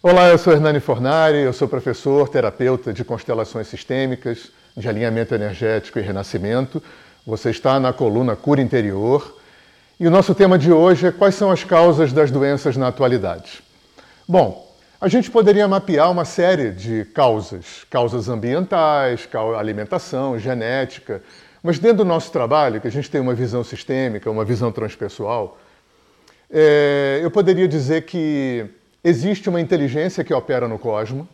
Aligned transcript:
Olá, 0.00 0.28
eu 0.28 0.38
sou 0.38 0.52
Hernani 0.52 0.78
Fornari, 0.78 1.38
eu 1.38 1.52
sou 1.52 1.66
professor, 1.66 2.28
terapeuta 2.28 2.92
de 2.92 3.04
constelações 3.04 3.66
sistêmicas, 3.66 4.52
de 4.76 4.88
alinhamento 4.88 5.34
energético 5.34 5.98
e 5.98 6.02
renascimento. 6.02 6.80
Você 7.26 7.50
está 7.50 7.80
na 7.80 7.92
coluna 7.92 8.36
Cura 8.36 8.62
Interior 8.62 9.36
e 9.98 10.06
o 10.06 10.10
nosso 10.10 10.36
tema 10.36 10.56
de 10.56 10.70
hoje 10.70 11.08
é 11.08 11.10
quais 11.10 11.34
são 11.34 11.50
as 11.50 11.64
causas 11.64 12.12
das 12.12 12.30
doenças 12.30 12.76
na 12.76 12.86
atualidade. 12.86 13.60
Bom, 14.28 14.72
a 15.00 15.08
gente 15.08 15.32
poderia 15.32 15.66
mapear 15.66 16.12
uma 16.12 16.24
série 16.24 16.70
de 16.70 17.04
causas, 17.06 17.84
causas 17.90 18.28
ambientais, 18.28 19.28
alimentação, 19.58 20.38
genética, 20.38 21.20
mas 21.60 21.80
dentro 21.80 21.98
do 21.98 22.04
nosso 22.04 22.30
trabalho, 22.30 22.80
que 22.80 22.86
a 22.86 22.92
gente 22.92 23.10
tem 23.10 23.20
uma 23.20 23.34
visão 23.34 23.64
sistêmica, 23.64 24.30
uma 24.30 24.44
visão 24.44 24.70
transpessoal, 24.70 25.58
é, 26.48 27.18
eu 27.20 27.32
poderia 27.32 27.66
dizer 27.66 28.02
que 28.02 28.77
existe 29.08 29.48
uma 29.48 29.60
inteligência 29.60 30.22
que 30.22 30.34
opera 30.34 30.68
no 30.68 30.78
cosmos, 30.78 31.26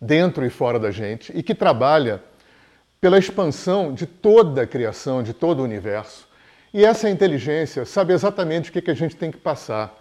dentro 0.00 0.44
e 0.44 0.50
fora 0.50 0.78
da 0.78 0.90
gente, 0.90 1.32
e 1.34 1.42
que 1.42 1.54
trabalha 1.54 2.22
pela 3.00 3.18
expansão 3.18 3.94
de 3.94 4.06
toda 4.06 4.62
a 4.62 4.66
criação, 4.66 5.22
de 5.22 5.32
todo 5.32 5.60
o 5.60 5.64
universo. 5.64 6.28
E 6.74 6.84
essa 6.84 7.08
inteligência 7.08 7.84
sabe 7.84 8.12
exatamente 8.12 8.70
o 8.70 8.72
que 8.72 8.90
a 8.90 8.94
gente 8.94 9.16
tem 9.16 9.30
que 9.30 9.38
passar 9.38 9.94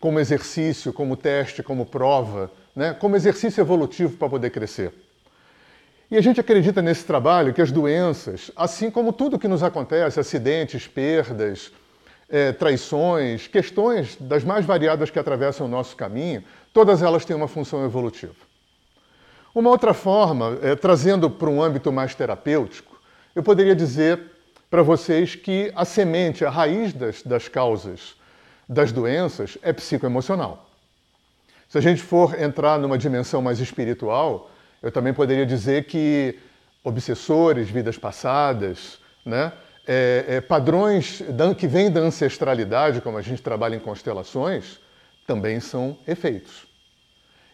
como 0.00 0.18
exercício, 0.20 0.92
como 0.92 1.16
teste, 1.16 1.62
como 1.62 1.84
prova, 1.84 2.50
né? 2.74 2.94
como 2.94 3.16
exercício 3.16 3.60
evolutivo 3.60 4.16
para 4.16 4.28
poder 4.28 4.50
crescer. 4.50 4.92
E 6.10 6.16
a 6.16 6.20
gente 6.20 6.40
acredita 6.40 6.80
nesse 6.80 7.04
trabalho 7.04 7.52
que 7.52 7.60
as 7.60 7.70
doenças, 7.70 8.50
assim 8.56 8.90
como 8.90 9.12
tudo 9.12 9.38
que 9.38 9.48
nos 9.48 9.62
acontece, 9.62 10.18
acidentes, 10.18 10.86
perdas, 10.86 11.70
é, 12.28 12.52
traições, 12.52 13.46
questões 13.46 14.16
das 14.20 14.44
mais 14.44 14.64
variadas 14.66 15.10
que 15.10 15.18
atravessam 15.18 15.66
o 15.66 15.70
nosso 15.70 15.96
caminho, 15.96 16.44
todas 16.72 17.02
elas 17.02 17.24
têm 17.24 17.34
uma 17.34 17.48
função 17.48 17.84
evolutiva. 17.84 18.34
Uma 19.54 19.70
outra 19.70 19.94
forma, 19.94 20.58
é, 20.62 20.76
trazendo 20.76 21.30
para 21.30 21.48
um 21.48 21.62
âmbito 21.62 21.90
mais 21.90 22.14
terapêutico, 22.14 23.00
eu 23.34 23.42
poderia 23.42 23.74
dizer 23.74 24.20
para 24.70 24.82
vocês 24.82 25.34
que 25.34 25.72
a 25.74 25.84
semente, 25.84 26.44
a 26.44 26.50
raiz 26.50 26.92
das, 26.92 27.22
das 27.22 27.48
causas 27.48 28.16
das 28.68 28.92
doenças 28.92 29.56
é 29.62 29.72
psicoemocional. 29.72 30.68
Se 31.68 31.78
a 31.78 31.80
gente 31.80 32.02
for 32.02 32.40
entrar 32.40 32.78
numa 32.78 32.98
dimensão 32.98 33.40
mais 33.40 33.60
espiritual, 33.60 34.50
eu 34.82 34.92
também 34.92 35.14
poderia 35.14 35.46
dizer 35.46 35.84
que 35.84 36.38
obsessores, 36.84 37.70
vidas 37.70 37.98
passadas, 37.98 38.98
né, 39.24 39.52
é, 39.90 40.24
é, 40.28 40.40
padrões 40.42 41.22
que 41.56 41.66
vêm 41.66 41.90
da 41.90 42.00
ancestralidade, 42.00 43.00
como 43.00 43.16
a 43.16 43.22
gente 43.22 43.40
trabalha 43.40 43.74
em 43.74 43.80
constelações, 43.80 44.78
também 45.26 45.60
são 45.60 45.96
efeitos. 46.06 46.68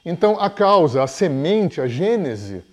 Então, 0.04 0.38
a 0.40 0.50
causa, 0.50 1.04
a 1.04 1.06
semente, 1.06 1.80
a 1.80 1.86
gênese 1.86 2.64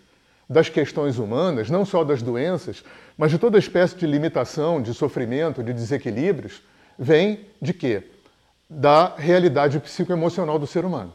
das 0.49 0.67
questões 0.67 1.19
humanas, 1.19 1.69
não 1.69 1.85
só 1.85 2.03
das 2.03 2.23
doenças, 2.23 2.83
mas 3.15 3.29
de 3.29 3.37
toda 3.37 3.59
espécie 3.59 3.95
de 3.95 4.07
limitação, 4.07 4.81
de 4.81 4.95
sofrimento, 4.95 5.63
de 5.63 5.73
desequilíbrios, 5.73 6.63
vem 6.97 7.45
de 7.61 7.71
quê? 7.71 8.03
Da 8.67 9.15
realidade 9.15 9.79
psicoemocional 9.79 10.57
do 10.57 10.65
ser 10.65 10.83
humano. 10.83 11.13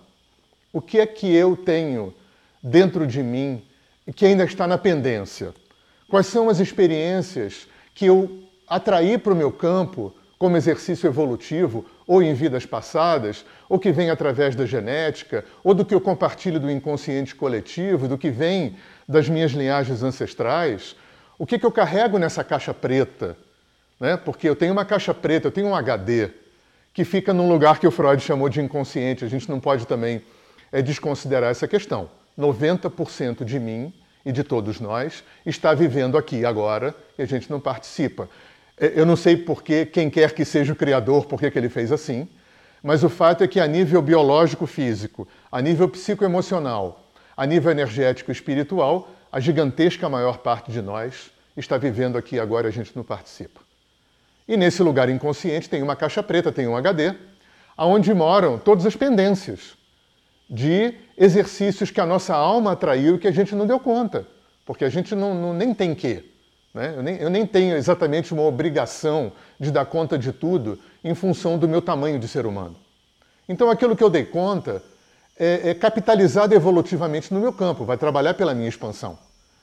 O 0.72 0.80
que 0.80 1.00
é 1.00 1.06
que 1.06 1.34
eu 1.34 1.56
tenho 1.56 2.14
dentro 2.62 3.06
de 3.06 3.22
mim 3.22 3.64
que 4.14 4.24
ainda 4.24 4.44
está 4.44 4.69
na 4.69 4.78
pendência? 4.78 5.52
Quais 6.08 6.27
são 6.27 6.48
as 6.48 6.61
experiências 6.61 7.67
que 7.97 8.05
eu 8.06 8.44
atraí 8.69 9.16
para 9.16 9.33
o 9.33 9.36
meu 9.36 9.50
campo 9.50 10.14
como 10.39 10.56
exercício 10.56 11.08
evolutivo, 11.08 11.86
ou 12.06 12.22
em 12.22 12.34
vidas 12.34 12.66
passadas, 12.66 13.44
ou 13.70 13.78
que 13.78 13.91
vem 13.91 14.11
através 14.11 14.55
da 14.55 14.66
genética, 14.66 15.44
ou 15.64 15.72
do 15.72 15.83
que 15.83 15.94
eu 15.94 16.00
compartilho 16.00 16.61
do 16.61 16.70
inconsciente 16.70 17.34
coletivo, 17.34 18.06
do 18.06 18.19
que 18.19 18.30
vem 18.30 18.77
das 19.08 19.30
minhas 19.30 19.52
linhagens 19.52 20.02
ancestrais, 20.02 20.94
o 21.39 21.47
que, 21.47 21.58
que 21.58 21.64
eu 21.64 21.72
carrego 21.72 22.19
nessa 22.19 22.44
caixa 22.44 22.74
preta? 22.74 23.34
Né? 23.98 24.17
Porque 24.18 24.46
eu 24.46 24.55
tenho 24.55 24.74
uma 24.74 24.85
caixa 24.85 25.14
preta, 25.14 25.48
eu 25.48 25.52
tenho 25.52 25.68
um 25.68 25.74
HD, 25.74 26.30
que 26.92 27.02
fica 27.02 27.33
num 27.33 27.48
lugar 27.48 27.80
que 27.80 27.86
o 27.86 27.90
Freud 27.90 28.23
chamou 28.23 28.51
de 28.51 28.61
inconsciente. 28.61 29.24
A 29.24 29.29
gente 29.29 29.48
não 29.48 29.58
pode 29.58 29.86
também 29.86 30.23
é, 30.70 30.83
desconsiderar 30.83 31.51
essa 31.51 31.67
questão. 31.67 32.11
90% 32.39 33.42
de 33.42 33.58
mim 33.58 33.92
e 34.27 34.33
de 34.33 34.42
todos 34.42 34.81
nós 34.81 35.23
está 35.47 35.73
vivendo 35.73 36.19
aqui 36.19 36.45
agora 36.45 36.92
e 37.17 37.23
a 37.23 37.27
gente 37.27 37.48
não 37.48 37.61
participa. 37.61 38.29
É, 38.77 38.92
eu 38.97 39.07
não 39.07 39.14
sei 39.14 39.37
por 39.37 39.63
que, 39.63 39.87
quem 39.87 40.11
quer 40.11 40.35
que 40.35 40.45
seja 40.45 40.73
o 40.73 40.77
criador, 40.77 41.27
por 41.27 41.41
que 41.41 41.57
ele 41.57 41.69
fez 41.69 41.92
assim, 41.92 42.29
mas 42.83 43.05
o 43.05 43.09
fato 43.09 43.45
é 43.45 43.48
que 43.48 43.61
a 43.61 43.69
nível 43.69 44.03
biológico-físico, 44.03 45.29
a 45.51 45.63
nível 45.63 45.89
psicoemocional, 45.89 47.05
a 47.36 47.47
nível 47.47 47.70
energético 47.70 48.33
espiritual, 48.33 49.09
a 49.31 49.39
gigantesca 49.39 50.09
maior 50.09 50.39
parte 50.39 50.73
de 50.73 50.83
nós 50.83 51.31
está 51.57 51.79
vivendo 51.79 52.19
aqui 52.19 52.41
agora 52.41 52.67
e 52.67 52.70
a 52.70 52.73
gente 52.73 52.91
não 52.97 53.05
participa. 53.05 53.61
E 54.48 54.57
nesse 54.57 54.83
lugar 54.83 55.09
inconsciente 55.09 55.70
tem 55.70 55.83
uma 55.83 55.95
caixa 55.95 56.23
preta, 56.23 56.51
tem 56.51 56.67
um 56.67 56.77
HD, 56.77 57.15
aonde 57.77 58.13
moram 58.13 58.59
todas 58.59 58.85
as 58.86 58.97
pendências 58.97 59.77
de 60.48 60.95
exercícios 61.17 61.90
que 61.90 62.01
a 62.01 62.07
nossa 62.07 62.34
alma 62.34 62.73
atraiu 62.73 63.17
e 63.17 63.18
que 63.18 63.29
a 63.29 63.33
gente 63.33 63.55
não 63.55 63.67
deu 63.67 63.80
conta, 63.80 64.27
porque 64.64 64.84
a 64.84 64.89
gente 64.89 65.14
não, 65.14 65.34
não 65.34 65.52
nem 65.52 65.74
tem 65.74 65.95
que. 65.95 66.24
Né? 66.73 66.95
Eu, 66.96 67.02
nem, 67.02 67.17
eu 67.17 67.30
nem 67.30 67.46
tenho 67.46 67.77
exatamente 67.77 68.33
uma 68.33 68.42
obrigação 68.42 69.33
de 69.58 69.70
dar 69.70 69.86
conta 69.86 70.18
de 70.18 70.33
tudo 70.33 70.79
em 71.02 71.14
função 71.14 71.58
do 71.58 71.68
meu 71.68 71.80
tamanho 71.80 72.18
de 72.18 72.29
ser 72.29 72.46
humano. 72.46 72.77
Então 73.48 73.70
aquilo 73.70 73.96
que 73.96 74.05
eu 74.05 74.11
dei 74.11 74.24
conta 74.24 74.83
é, 75.39 75.70
é 75.70 75.74
capitalizado 75.74 76.55
evolutivamente 76.55 77.33
no 77.33 77.40
meu 77.40 77.52
campo, 77.52 77.85
vai 77.85 77.96
trabalhar 77.96 78.35
pela 78.35 78.55
minha 78.55 78.68
expansão. 78.68 79.18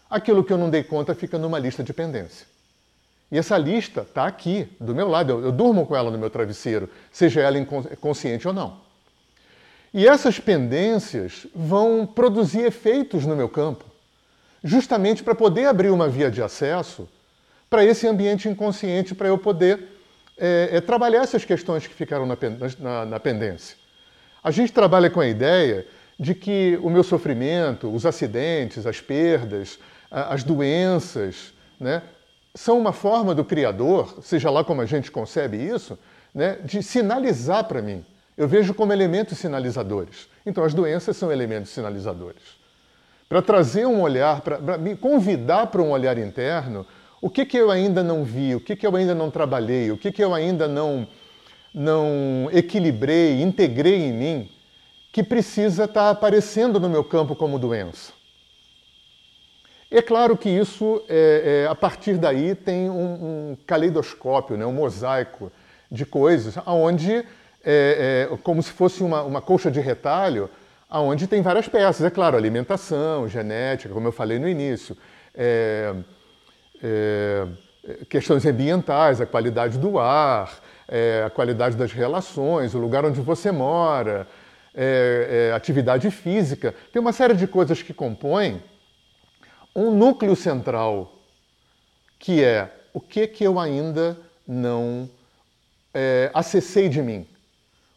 Aquilo 0.09 0.43
que 0.43 0.53
eu 0.53 0.57
não 0.57 0.69
dei 0.69 0.83
conta 0.83 1.16
fica 1.16 1.38
numa 1.38 1.59
lista 1.59 1.83
de 1.83 1.93
pendência. 1.93 2.45
E 3.31 3.38
essa 3.38 3.57
lista 3.57 4.01
está 4.01 4.27
aqui, 4.27 4.67
do 4.79 4.93
meu 4.93 5.07
lado, 5.07 5.31
eu, 5.31 5.45
eu 5.45 5.51
durmo 5.51 5.88
com 5.88 5.95
ela 5.95 6.11
no 6.11 6.19
meu 6.19 6.29
travesseiro, 6.29 6.88
seja 7.11 7.41
ela 7.41 7.57
inconsciente 7.57 8.47
ou 8.47 8.53
não. 8.53 8.77
E 9.93 10.07
essas 10.07 10.39
pendências 10.39 11.45
vão 11.53 12.03
produzir 12.03 12.61
efeitos 12.61 13.27
no 13.27 13.35
meu 13.35 13.47
campo, 13.47 13.85
justamente 14.63 15.21
para 15.21 15.35
poder 15.35 15.67
abrir 15.67 15.91
uma 15.91 16.09
via 16.09 16.31
de 16.31 16.41
acesso 16.41 17.07
para 17.69 17.85
esse 17.85 18.07
ambiente 18.07 18.49
inconsciente, 18.49 19.13
para 19.13 19.27
eu 19.27 19.37
poder 19.37 19.87
é, 20.35 20.69
é, 20.71 20.81
trabalhar 20.81 21.21
essas 21.21 21.45
questões 21.45 21.85
que 21.85 21.93
ficaram 21.93 22.25
na, 22.25 22.35
na, 22.79 23.05
na 23.05 23.19
pendência. 23.19 23.77
A 24.43 24.49
gente 24.49 24.73
trabalha 24.73 25.11
com 25.11 25.19
a 25.19 25.27
ideia 25.27 25.85
de 26.19 26.33
que 26.33 26.79
o 26.81 26.89
meu 26.89 27.03
sofrimento, 27.03 27.93
os 27.93 28.03
acidentes, 28.03 28.87
as 28.87 28.99
perdas, 28.99 29.77
as 30.09 30.43
doenças, 30.43 31.53
né, 31.79 32.01
são 32.55 32.79
uma 32.79 32.93
forma 32.93 33.35
do 33.35 33.45
Criador, 33.45 34.23
seja 34.23 34.49
lá 34.49 34.63
como 34.63 34.81
a 34.81 34.85
gente 34.87 35.11
concebe 35.11 35.57
isso, 35.57 35.99
né, 36.33 36.57
de 36.63 36.81
sinalizar 36.81 37.65
para 37.65 37.81
mim 37.81 38.03
eu 38.38 38.47
vejo 38.47 38.73
como 38.73 38.91
elementos 38.91 39.38
sinalizadores. 39.38 40.27
Então, 40.45 40.63
as 40.63 40.73
doenças 40.73 41.16
são 41.16 41.31
elementos 41.31 41.71
sinalizadores. 41.71 42.41
Para 43.29 43.41
trazer 43.41 43.85
um 43.85 44.01
olhar, 44.01 44.41
para 44.41 44.77
me 44.77 44.95
convidar 44.95 45.67
para 45.67 45.81
um 45.81 45.91
olhar 45.91 46.17
interno, 46.17 46.85
o 47.22 47.29
que, 47.29 47.45
que 47.45 47.57
eu 47.57 47.72
ainda 47.72 48.03
não 48.03 48.23
vi, 48.23 48.55
o 48.55 48.59
que, 48.59 48.75
que 48.75 48.85
eu 48.85 48.95
ainda 48.95 49.16
não 49.16 49.31
trabalhei, 49.31 49.91
o 49.91 49.97
que, 49.97 50.11
que 50.11 50.23
eu 50.23 50.33
ainda 50.33 50.67
não, 50.67 51.07
não 51.73 52.49
equilibrei, 52.51 53.41
integrei 53.41 53.95
em 53.95 54.13
mim, 54.13 54.51
que 55.11 55.23
precisa 55.23 55.85
estar 55.85 56.05
tá 56.05 56.09
aparecendo 56.09 56.79
no 56.79 56.89
meu 56.89 57.03
campo 57.03 57.35
como 57.35 57.57
doença. 57.57 58.11
É 59.89 60.01
claro 60.01 60.35
que 60.35 60.49
isso, 60.49 61.03
é, 61.07 61.63
é, 61.66 61.67
a 61.67 61.75
partir 61.75 62.17
daí, 62.17 62.55
tem 62.55 62.89
um, 62.89 63.51
um 63.51 63.57
caleidoscópio, 63.66 64.57
né, 64.57 64.66
um 64.66 64.73
mosaico 64.73 65.51
de 65.91 66.03
coisas, 66.03 66.55
onde 66.66 67.23
é, 67.63 68.28
é, 68.29 68.38
como 68.38 68.62
se 68.62 68.72
fosse 68.72 69.01
uma, 69.01 69.24
uma 69.24 69.41
colcha 69.41 69.72
de 69.72 69.79
retalho, 69.79 70.50
onde 70.91 71.28
tem 71.28 71.41
várias 71.41 71.68
peças. 71.68 72.05
É 72.05 72.09
claro, 72.09 72.35
alimentação, 72.35 73.28
genética, 73.28 73.93
como 73.93 74.08
eu 74.08 74.11
falei 74.11 74.37
no 74.37 74.47
início, 74.47 74.97
é, 75.34 75.96
é 76.84 77.47
questões 78.09 78.46
ambientais, 78.46 79.20
a 79.20 79.26
qualidade 79.26 79.78
do 79.78 79.97
ar, 79.97 80.59
é, 80.87 81.23
a 81.26 81.29
qualidade 81.29 81.76
das 81.76 81.91
relações, 81.91 82.73
o 82.73 82.79
lugar 82.79 83.05
onde 83.05 83.20
você 83.20 83.52
mora, 83.52 84.28
é, 84.73 85.52
atividade 85.55 86.09
física. 86.11 86.73
Tem 86.91 87.02
uma 87.02 87.14
série 87.14 87.34
de 87.34 87.47
coisas 87.47 87.82
que 87.82 87.93
compõem 87.93 88.61
um 89.76 89.91
núcleo 89.91 90.35
central, 90.35 91.14
que 92.20 92.43
é 92.43 92.70
o 92.93 93.02
que, 93.02 93.28
que 93.28 93.43
eu 93.43 93.59
ainda 93.59 94.17
não 94.47 95.09
acessei 96.34 96.90
de 96.90 97.02
mim. 97.02 97.28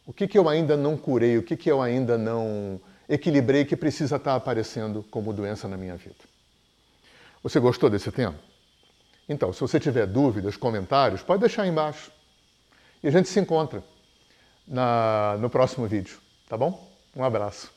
O 0.06 0.12
que, 0.12 0.28
que 0.28 0.38
eu 0.38 0.48
ainda 0.48 0.76
não 0.76 0.96
curei, 0.96 1.36
o 1.36 1.42
que, 1.42 1.56
que 1.56 1.70
eu 1.70 1.82
ainda 1.82 2.16
não 2.16 2.80
equilibrei 3.08 3.64
que 3.64 3.76
precisa 3.76 4.16
estar 4.16 4.36
aparecendo 4.36 5.04
como 5.10 5.32
doença 5.32 5.66
na 5.66 5.76
minha 5.76 5.96
vida? 5.96 6.14
Você 7.42 7.58
gostou 7.58 7.90
desse 7.90 8.12
tema? 8.12 8.36
Então, 9.28 9.52
se 9.52 9.60
você 9.60 9.80
tiver 9.80 10.06
dúvidas, 10.06 10.56
comentários, 10.56 11.22
pode 11.22 11.40
deixar 11.40 11.62
aí 11.62 11.68
embaixo. 11.68 12.12
E 13.02 13.08
a 13.08 13.10
gente 13.10 13.28
se 13.28 13.40
encontra 13.40 13.82
na, 14.66 15.36
no 15.40 15.50
próximo 15.50 15.86
vídeo, 15.86 16.18
tá 16.48 16.56
bom? 16.56 16.88
Um 17.14 17.24
abraço. 17.24 17.75